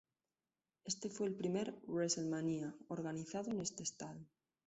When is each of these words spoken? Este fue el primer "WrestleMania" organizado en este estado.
Este 0.83 1.11
fue 1.11 1.27
el 1.27 1.35
primer 1.35 1.75
"WrestleMania" 1.85 2.73
organizado 2.87 3.51
en 3.51 3.61
este 3.61 3.83
estado. 3.83 4.19